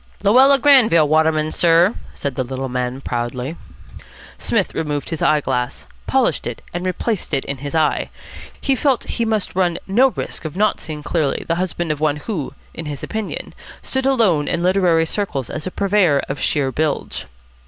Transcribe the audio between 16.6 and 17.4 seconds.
bilge.